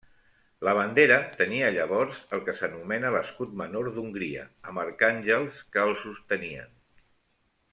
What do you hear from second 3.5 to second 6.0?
menor d'Hongria, amb arcàngels que el